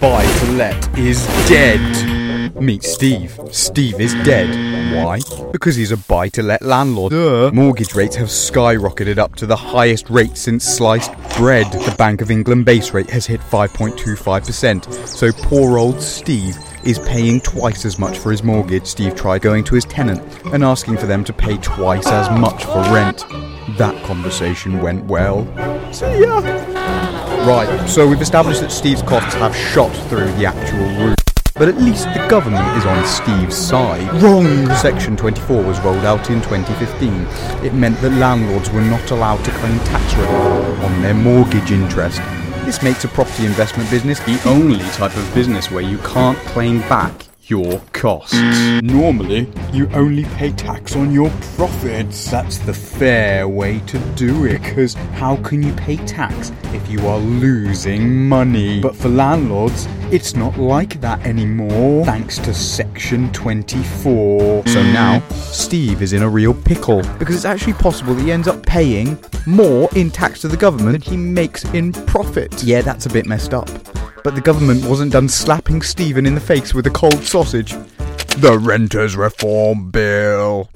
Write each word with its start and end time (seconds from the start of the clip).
buy 0.00 0.24
to 0.24 0.52
let 0.52 0.98
is 0.98 1.26
dead. 1.46 2.56
Meet 2.60 2.82
Steve. 2.84 3.38
Steve 3.50 4.00
is 4.00 4.14
dead. 4.24 4.48
Why? 4.96 5.20
Because 5.52 5.76
he's 5.76 5.92
a 5.92 5.98
buy 5.98 6.28
to 6.30 6.42
let 6.42 6.62
landlord. 6.62 7.12
Duh. 7.12 7.50
Mortgage 7.52 7.94
rates 7.94 8.16
have 8.16 8.28
skyrocketed 8.28 9.18
up 9.18 9.36
to 9.36 9.46
the 9.46 9.56
highest 9.56 10.08
rate 10.08 10.36
since 10.38 10.64
sliced 10.64 11.12
bread. 11.36 11.70
The 11.70 11.94
Bank 11.98 12.22
of 12.22 12.30
England 12.30 12.64
base 12.64 12.92
rate 12.94 13.10
has 13.10 13.26
hit 13.26 13.40
5.25%. 13.40 15.06
So 15.06 15.32
poor 15.32 15.78
old 15.78 16.00
Steve 16.00 16.56
is 16.82 16.98
paying 17.00 17.40
twice 17.40 17.84
as 17.84 17.98
much 17.98 18.16
for 18.18 18.30
his 18.30 18.42
mortgage. 18.42 18.86
Steve 18.86 19.14
tried 19.14 19.42
going 19.42 19.64
to 19.64 19.74
his 19.74 19.84
tenant 19.84 20.22
and 20.46 20.64
asking 20.64 20.96
for 20.96 21.06
them 21.06 21.24
to 21.24 21.32
pay 21.34 21.58
twice 21.58 22.06
as 22.06 22.30
much 22.40 22.64
for 22.64 22.80
rent. 22.92 23.18
That 23.76 24.02
conversation 24.04 24.80
went 24.80 25.04
well. 25.04 25.44
See 25.92 26.22
ya! 26.22 27.09
Right, 27.46 27.88
so 27.88 28.06
we've 28.06 28.20
established 28.20 28.60
that 28.60 28.70
Steve's 28.70 29.00
costs 29.00 29.32
have 29.34 29.56
shot 29.56 29.90
through 30.08 30.30
the 30.32 30.44
actual 30.44 30.86
roof. 31.02 31.16
But 31.54 31.68
at 31.68 31.78
least 31.78 32.04
the 32.04 32.26
government 32.28 32.76
is 32.76 32.84
on 32.84 33.06
Steve's 33.06 33.56
side. 33.56 34.22
Wrong! 34.22 34.66
Section 34.76 35.16
24 35.16 35.62
was 35.62 35.80
rolled 35.80 36.04
out 36.04 36.28
in 36.28 36.42
2015. 36.42 37.64
It 37.64 37.72
meant 37.72 37.98
that 38.02 38.10
landlords 38.10 38.70
were 38.70 38.82
not 38.82 39.10
allowed 39.10 39.42
to 39.44 39.50
claim 39.52 39.78
tax 39.80 40.14
relief 40.16 40.84
on 40.84 41.00
their 41.00 41.14
mortgage 41.14 41.72
interest. 41.72 42.18
This 42.66 42.82
makes 42.82 43.04
a 43.04 43.08
property 43.08 43.46
investment 43.46 43.90
business 43.90 44.20
the 44.20 44.40
only 44.46 44.78
type 44.90 45.16
of 45.16 45.34
business 45.34 45.70
where 45.70 45.82
you 45.82 45.96
can't 45.98 46.38
claim 46.38 46.80
back 46.80 47.29
your 47.50 47.80
costs. 47.92 48.40
Normally, 48.80 49.52
you 49.72 49.90
only 49.92 50.24
pay 50.36 50.52
tax 50.52 50.94
on 50.94 51.12
your 51.12 51.28
profits. 51.56 52.30
That's 52.30 52.58
the 52.58 52.72
fair 52.72 53.48
way 53.48 53.80
to 53.80 53.98
do 54.14 54.46
it, 54.46 54.62
because 54.62 54.94
how 54.94 55.36
can 55.36 55.62
you 55.62 55.72
pay 55.74 55.96
tax 56.06 56.52
if 56.66 56.88
you 56.88 57.06
are 57.08 57.18
losing 57.18 58.28
money? 58.28 58.80
But 58.80 58.94
for 58.94 59.08
landlords, 59.08 59.86
it's 60.12 60.34
not 60.34 60.58
like 60.58 61.00
that 61.00 61.24
anymore, 61.26 62.04
thanks 62.04 62.38
to 62.38 62.54
Section 62.54 63.32
24. 63.32 64.66
So 64.66 64.82
mm. 64.82 64.92
now, 64.92 65.20
Steve 65.30 66.02
is 66.02 66.12
in 66.12 66.22
a 66.22 66.28
real 66.28 66.54
pickle, 66.54 67.02
because 67.18 67.34
it's 67.34 67.44
actually 67.44 67.74
possible 67.74 68.14
that 68.14 68.22
he 68.22 68.32
ends 68.32 68.48
up 68.48 68.64
paying 68.64 69.18
more 69.46 69.88
in 69.96 70.10
tax 70.10 70.40
to 70.42 70.48
the 70.48 70.56
government 70.56 71.04
than 71.04 71.12
he 71.12 71.16
makes 71.16 71.64
in 71.74 71.92
profit. 71.92 72.62
Yeah, 72.62 72.82
that's 72.82 73.06
a 73.06 73.10
bit 73.10 73.26
messed 73.26 73.54
up. 73.54 73.68
But 74.22 74.34
the 74.34 74.40
government 74.40 74.84
wasn't 74.84 75.12
done 75.12 75.28
slapping 75.28 75.82
Stephen 75.82 76.26
in 76.26 76.34
the 76.34 76.40
face 76.40 76.74
with 76.74 76.86
a 76.86 76.90
cold 76.90 77.24
sausage. 77.24 77.72
The 78.38 78.58
Renters 78.60 79.16
Reform 79.16 79.90
Bill. 79.90 80.68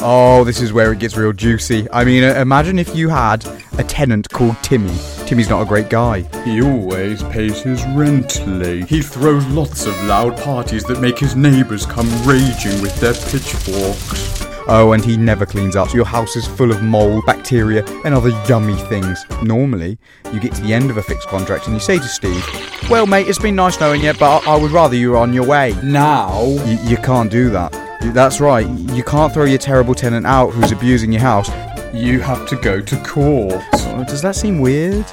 Oh, 0.00 0.44
this 0.44 0.60
is 0.60 0.72
where 0.72 0.92
it 0.92 0.98
gets 0.98 1.16
real 1.16 1.32
juicy. 1.32 1.86
I 1.92 2.04
mean, 2.04 2.24
uh, 2.24 2.34
imagine 2.34 2.78
if 2.78 2.94
you 2.96 3.08
had 3.08 3.46
a 3.78 3.84
tenant 3.84 4.28
called 4.30 4.56
Timmy. 4.62 4.96
Timmy's 5.26 5.48
not 5.48 5.62
a 5.62 5.66
great 5.66 5.90
guy. 5.90 6.22
He 6.44 6.62
always 6.62 7.22
pays 7.24 7.60
his 7.62 7.84
rent 7.88 8.46
late. 8.46 8.86
He 8.86 9.02
throws 9.02 9.46
lots 9.46 9.86
of 9.86 10.04
loud 10.04 10.36
parties 10.38 10.84
that 10.84 11.00
make 11.00 11.18
his 11.18 11.36
neighbours 11.36 11.86
come 11.86 12.08
raging 12.26 12.80
with 12.82 12.98
their 13.00 13.14
pitchforks. 13.14 14.31
Oh, 14.68 14.92
and 14.92 15.04
he 15.04 15.16
never 15.16 15.44
cleans 15.44 15.74
up, 15.76 15.88
so 15.88 15.96
your 15.96 16.04
house 16.04 16.36
is 16.36 16.46
full 16.46 16.70
of 16.70 16.82
mold, 16.82 17.26
bacteria, 17.26 17.84
and 18.04 18.14
other 18.14 18.30
yummy 18.48 18.76
things. 18.76 19.24
Normally, 19.42 19.98
you 20.32 20.38
get 20.40 20.54
to 20.54 20.62
the 20.62 20.72
end 20.72 20.90
of 20.90 20.96
a 20.96 21.02
fixed 21.02 21.28
contract 21.28 21.66
and 21.66 21.74
you 21.74 21.80
say 21.80 21.98
to 21.98 22.04
Steve, 22.04 22.44
Well, 22.88 23.06
mate, 23.06 23.26
it's 23.28 23.38
been 23.38 23.56
nice 23.56 23.80
knowing 23.80 24.02
you, 24.02 24.12
but 24.14 24.46
I, 24.46 24.56
would 24.56 24.70
rather 24.70 24.94
you 24.94 25.10
were 25.10 25.16
on 25.16 25.32
your 25.32 25.46
way. 25.46 25.74
Now, 25.82 26.40
y- 26.42 26.78
you 26.84 26.96
can't 26.96 27.30
do 27.30 27.50
that. 27.50 27.72
That's 28.14 28.40
right, 28.40 28.66
you 28.66 29.02
can't 29.02 29.32
throw 29.32 29.44
your 29.44 29.58
terrible 29.58 29.94
tenant 29.94 30.26
out 30.26 30.50
who's 30.50 30.72
abusing 30.72 31.12
your 31.12 31.22
house. 31.22 31.50
You 31.92 32.20
have 32.20 32.48
to 32.48 32.56
go 32.56 32.80
to 32.80 32.96
court. 33.04 33.60
Does 34.06 34.22
that 34.22 34.36
seem 34.36 34.60
weird? 34.60 35.04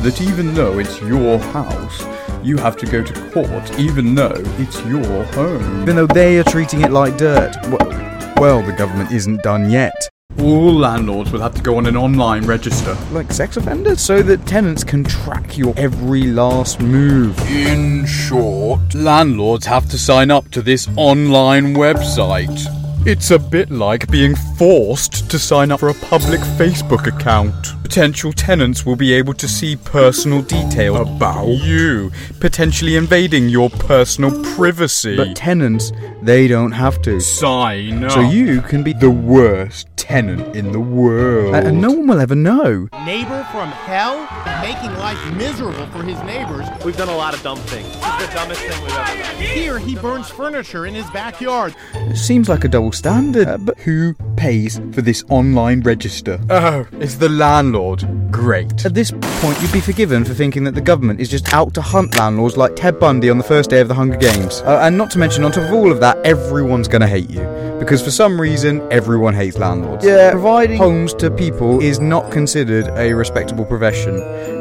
That 0.00 0.20
even 0.22 0.54
though 0.54 0.78
it's 0.78 1.00
your 1.00 1.38
house, 1.38 2.04
you 2.44 2.56
have 2.58 2.76
to 2.76 2.86
go 2.86 3.02
to 3.02 3.30
court 3.30 3.78
even 3.80 4.14
though 4.14 4.40
it's 4.58 4.80
your 4.84 5.24
home. 5.24 5.82
Even 5.82 5.96
though 5.96 6.06
they 6.06 6.38
are 6.38 6.44
treating 6.44 6.82
it 6.82 6.92
like 6.92 7.16
dirt. 7.18 7.56
Well, 7.68 8.07
well, 8.40 8.62
the 8.62 8.72
government 8.72 9.10
isn't 9.12 9.42
done 9.42 9.70
yet. 9.70 10.08
All 10.38 10.72
landlords 10.72 11.32
will 11.32 11.40
have 11.40 11.54
to 11.54 11.62
go 11.62 11.76
on 11.78 11.86
an 11.86 11.96
online 11.96 12.46
register. 12.46 12.96
Like 13.10 13.32
sex 13.32 13.56
offenders? 13.56 14.00
So 14.00 14.22
that 14.22 14.46
tenants 14.46 14.84
can 14.84 15.02
track 15.02 15.58
your 15.58 15.74
every 15.76 16.24
last 16.24 16.80
move. 16.80 17.38
In 17.50 18.06
short, 18.06 18.94
landlords 18.94 19.66
have 19.66 19.88
to 19.90 19.98
sign 19.98 20.30
up 20.30 20.48
to 20.50 20.62
this 20.62 20.88
online 20.96 21.74
website. 21.74 22.66
It's 23.06 23.30
a 23.30 23.38
bit 23.38 23.70
like 23.70 24.10
being 24.10 24.36
forced 24.56 25.28
to 25.30 25.38
sign 25.38 25.72
up 25.72 25.80
for 25.80 25.88
a 25.88 25.94
public 25.94 26.40
Facebook 26.40 27.06
account. 27.06 27.77
Potential 27.88 28.34
tenants 28.34 28.84
will 28.84 28.96
be 28.96 29.14
able 29.14 29.32
to 29.32 29.48
see 29.48 29.74
personal 29.74 30.42
details 30.42 31.08
about 31.08 31.46
you, 31.46 32.12
potentially 32.38 32.96
invading 32.96 33.48
your 33.48 33.70
personal 33.70 34.30
privacy. 34.56 35.16
But 35.16 35.34
tenants, 35.34 35.90
they 36.20 36.48
don't 36.48 36.72
have 36.72 37.00
to. 37.02 37.18
Sign 37.18 38.04
up. 38.04 38.12
So 38.12 38.20
you 38.20 38.60
can 38.60 38.82
be 38.82 38.92
the 38.92 39.10
worst 39.10 39.88
tenant 39.96 40.54
in 40.54 40.72
the 40.72 40.80
world. 40.80 41.54
And, 41.54 41.68
and 41.68 41.80
no 41.80 41.90
one 41.90 42.06
will 42.08 42.20
ever 42.20 42.34
know. 42.34 42.88
Neighbor 43.06 43.46
from 43.50 43.70
hell, 43.70 44.20
making 44.60 44.92
life 44.98 45.18
miserable 45.32 45.86
for 45.86 46.02
his 46.02 46.22
neighbors. 46.24 46.66
We've 46.84 46.96
done 46.96 47.08
a 47.08 47.16
lot 47.16 47.34
of 47.34 47.42
dumb 47.42 47.58
things. 47.58 47.88
This 47.88 48.20
is 48.20 48.28
the 48.28 48.34
dumbest 48.34 48.60
thing 48.60 48.82
we've 48.82 48.92
ever 48.92 49.22
done. 49.22 49.34
Here, 49.36 49.78
he 49.78 49.94
burns 49.94 50.28
furniture 50.28 50.84
in 50.84 50.94
his 50.94 51.08
backyard. 51.10 51.74
It 51.94 52.18
seems 52.18 52.50
like 52.50 52.64
a 52.64 52.68
double 52.68 52.92
standard. 52.92 53.48
Uh, 53.48 53.56
but 53.56 53.78
who 53.78 54.14
pays 54.38 54.80
for 54.92 55.02
this 55.02 55.24
online 55.28 55.80
register? 55.80 56.40
Oh, 56.48 56.86
it's 56.92 57.16
the 57.16 57.28
landlord. 57.28 58.06
Great. 58.30 58.86
At 58.86 58.94
this 58.94 59.10
point, 59.10 59.60
you'd 59.60 59.72
be 59.72 59.80
forgiven 59.80 60.24
for 60.24 60.32
thinking 60.32 60.64
that 60.64 60.74
the 60.74 60.80
government 60.80 61.20
is 61.20 61.28
just 61.28 61.52
out 61.52 61.74
to 61.74 61.82
hunt 61.82 62.16
landlords 62.16 62.56
like 62.56 62.76
Ted 62.76 62.98
Bundy 63.00 63.28
on 63.28 63.38
the 63.38 63.44
first 63.44 63.70
day 63.70 63.80
of 63.80 63.88
the 63.88 63.94
Hunger 63.94 64.16
Games. 64.16 64.60
Uh, 64.62 64.78
and 64.82 64.96
not 64.96 65.10
to 65.10 65.18
mention, 65.18 65.44
on 65.44 65.52
top 65.52 65.64
of 65.64 65.74
all 65.74 65.90
of 65.90 66.00
that, 66.00 66.16
everyone's 66.24 66.88
gonna 66.88 67.06
hate 67.06 67.28
you. 67.28 67.42
Because 67.78 68.02
for 68.02 68.10
some 68.10 68.40
reason, 68.40 68.80
everyone 68.92 69.34
hates 69.34 69.58
landlords. 69.58 70.04
Yeah, 70.04 70.30
providing 70.30 70.76
homes 70.76 71.14
to 71.14 71.30
people 71.30 71.80
is 71.80 72.00
not 72.00 72.30
considered 72.30 72.88
a 72.96 73.12
respectable 73.12 73.64
profession. 73.64 74.16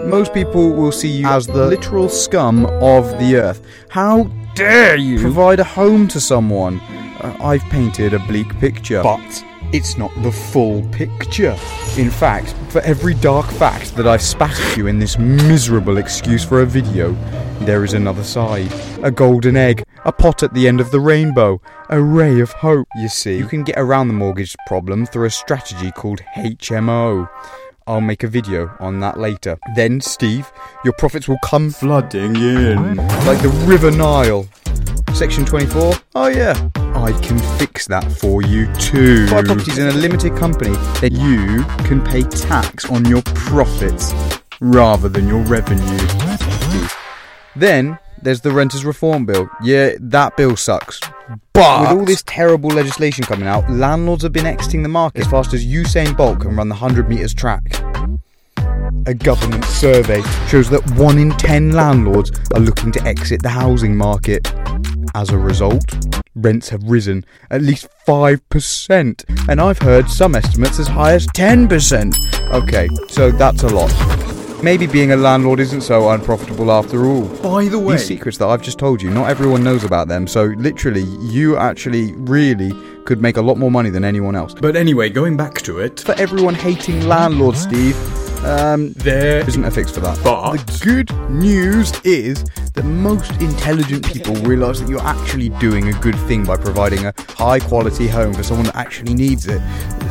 Most 0.09 0.33
people 0.33 0.71
will 0.71 0.91
see 0.91 1.09
you 1.09 1.27
as 1.27 1.45
the 1.47 1.66
literal 1.67 2.09
scum 2.09 2.66
of 2.66 3.05
the 3.19 3.35
earth. 3.35 3.66
How 3.89 4.23
dare 4.55 4.95
you 4.97 5.19
provide 5.21 5.59
a 5.59 5.63
home 5.63 6.07
to 6.09 6.19
someone? 6.19 6.79
Uh, 7.19 7.35
I've 7.41 7.63
painted 7.63 8.13
a 8.13 8.19
bleak 8.19 8.57
picture. 8.59 9.01
But 9.01 9.43
it's 9.73 9.97
not 9.97 10.11
the 10.23 10.31
full 10.31 10.88
picture. 10.89 11.57
In 11.97 12.09
fact, 12.09 12.55
for 12.69 12.81
every 12.81 13.13
dark 13.13 13.45
fact 13.47 13.95
that 13.95 14.07
I've 14.07 14.22
spat 14.22 14.59
at 14.59 14.78
you 14.78 14.88
in 14.88 15.00
this 15.00 15.17
miserable 15.17 15.97
excuse 15.97 16.44
for 16.44 16.61
a 16.61 16.66
video, 16.66 17.13
there 17.59 17.83
is 17.83 17.94
another 17.94 18.23
side. 18.23 18.72
A 19.03 19.11
golden 19.11 19.57
egg, 19.57 19.83
a 20.05 20.11
pot 20.11 20.44
at 20.44 20.53
the 20.53 20.67
end 20.67 20.79
of 20.79 20.91
the 20.91 21.00
rainbow, 21.00 21.61
a 21.89 22.01
ray 22.01 22.39
of 22.39 22.51
hope. 22.51 22.88
You 22.97 23.09
see, 23.09 23.38
you 23.38 23.47
can 23.47 23.63
get 23.63 23.78
around 23.78 24.07
the 24.07 24.13
mortgage 24.13 24.55
problem 24.67 25.05
through 25.05 25.25
a 25.25 25.31
strategy 25.31 25.91
called 25.91 26.22
HMO. 26.35 27.29
I'll 27.88 28.01
make 28.01 28.23
a 28.23 28.28
video 28.28 28.75
on 28.79 28.99
that 28.99 29.17
later. 29.17 29.57
Then, 29.75 30.01
Steve, 30.01 30.51
your 30.84 30.94
profits 30.97 31.28
will 31.28 31.39
come 31.44 31.72
flooding 31.72 32.35
in. 32.35 32.97
Like 33.25 33.41
the 33.41 33.49
River 33.66 33.91
Nile. 33.91 34.47
Section 35.13 35.45
24? 35.45 35.94
Oh, 36.16 36.28
yeah. 36.28 36.69
I 36.97 37.12
can 37.22 37.40
fix 37.58 37.88
that 37.88 38.12
for 38.12 38.41
you 38.41 38.72
too. 38.75 39.28
Buy 39.30 39.44
properties 39.44 39.78
in 39.78 39.88
a 39.88 39.91
limited 39.91 40.35
company, 40.35 40.75
then 41.00 41.16
you 41.16 41.63
can 41.85 42.03
pay 42.03 42.24
tax 42.24 42.90
on 42.90 43.06
your 43.06 43.22
profits 43.24 44.13
rather 44.59 45.08
than 45.08 45.28
your 45.28 45.41
revenue. 45.44 46.08
Then 47.56 48.00
there's 48.22 48.41
the 48.41 48.52
Renters 48.52 48.84
Reform 48.84 49.25
Bill. 49.25 49.50
Yeah, 49.62 49.91
that 50.00 50.35
bill 50.38 50.56
sucks. 50.56 51.00
But 51.53 51.81
with 51.81 51.90
all 52.00 52.06
this 52.06 52.24
terrible 52.24 52.69
legislation 52.69 53.24
coming 53.24 53.47
out, 53.47 53.69
landlords 53.69 54.24
have 54.24 54.34
been 54.34 54.46
exiting 54.46 54.84
the 54.84 54.90
market 54.90 55.22
as 55.22 55.28
fast 55.28 55.53
as 55.53 55.66
Usain 55.66 56.16
Bolt 56.16 56.41
can 56.41 56.56
run 56.56 56.69
the 56.69 56.75
100 56.75 57.09
metres 57.09 57.34
track. 57.34 57.64
A 59.06 59.14
government 59.14 59.64
survey 59.66 60.22
shows 60.47 60.69
that 60.69 60.81
1 60.91 61.18
in 61.18 61.31
10 61.31 61.72
landlords 61.72 62.31
are 62.53 62.59
looking 62.59 62.91
to 62.91 63.02
exit 63.03 63.41
the 63.41 63.50
housing 63.50 63.96
market. 63.96 64.52
As 65.16 65.29
a 65.29 65.38
result, 65.38 65.85
rents 66.37 66.69
have 66.69 66.84
risen 66.84 67.25
at 67.49 67.61
least 67.61 67.87
5%, 68.07 69.49
and 69.49 69.61
I've 69.61 69.79
heard 69.79 70.09
some 70.09 70.35
estimates 70.35 70.79
as 70.79 70.87
high 70.87 71.13
as 71.13 71.28
10%. 71.28 72.13
Okay, 72.53 72.87
so 73.09 73.31
that's 73.31 73.63
a 73.63 73.67
lot. 73.67 73.93
Maybe 74.63 74.87
being 74.87 75.11
a 75.11 75.16
landlord 75.16 75.59
isn't 75.59 75.81
so 75.81 76.09
unprofitable 76.09 76.72
after 76.72 77.05
all. 77.05 77.28
By 77.43 77.67
the 77.67 77.78
way, 77.78 77.95
these 77.95 78.07
secrets 78.07 78.39
that 78.39 78.47
I've 78.47 78.61
just 78.61 78.79
told 78.79 79.01
you, 79.01 79.11
not 79.11 79.29
everyone 79.29 79.63
knows 79.63 79.84
about 79.84 80.07
them, 80.07 80.25
so 80.25 80.45
literally, 80.45 81.03
you 81.22 81.57
actually 81.57 82.13
really 82.13 82.72
could 83.05 83.22
make 83.22 83.37
a 83.37 83.41
lot 83.41 83.57
more 83.57 83.69
money 83.69 83.90
than 83.91 84.03
anyone 84.03 84.35
else. 84.35 84.55
But 84.55 84.75
anyway, 84.75 85.09
going 85.09 85.37
back 85.37 85.61
to 85.61 85.79
it. 85.79 85.99
For 85.99 86.13
everyone 86.13 86.55
hating 86.55 87.07
landlords, 87.07 87.61
Steve, 87.61 87.95
um, 88.43 88.93
there 88.93 89.47
isn't 89.47 89.63
a 89.63 89.72
fix 89.72 89.91
for 89.91 89.99
that. 89.99 90.19
But 90.23 90.57
the 90.57 90.79
good 90.83 91.29
news 91.29 91.93
is 92.03 92.43
that 92.78 92.85
most 92.85 93.32
intelligent 93.41 94.06
people 94.06 94.35
realise 94.35 94.79
that 94.79 94.88
you're 94.88 95.02
actually 95.02 95.50
doing 95.50 95.90
a 95.90 96.00
good 96.00 96.16
thing 96.28 96.46
by 96.46 96.56
providing 96.56 97.06
a 97.08 97.14
high 97.29 97.59
quality 97.59 98.08
home 98.08 98.34
for 98.35 98.44
someone 98.44 98.68
that 98.68 98.76
actually 98.76 99.16
needs 99.16 99.47
it. 99.47 99.59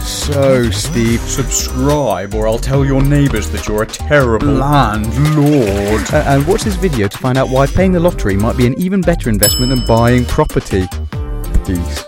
So, 0.00 0.68
Steve, 0.70 1.20
Subscribe 1.20 2.34
or 2.34 2.48
I'll 2.48 2.58
tell 2.58 2.84
your 2.84 3.02
neighbours 3.02 3.48
that 3.50 3.68
you're 3.68 3.84
a 3.84 3.86
terrible 3.86 4.48
landlord. 4.48 6.12
uh, 6.12 6.24
and 6.26 6.46
watch 6.46 6.62
this 6.62 6.74
video 6.74 7.06
to 7.06 7.18
find 7.18 7.38
out 7.38 7.48
why 7.50 7.66
paying 7.66 7.92
the 7.92 8.00
lottery 8.00 8.34
might 8.36 8.56
be 8.56 8.66
an 8.66 8.74
even 8.80 9.00
better 9.00 9.30
investment 9.30 9.70
than 9.70 9.86
buying 9.86 10.24
property. 10.24 10.86
Peace. 11.64 12.04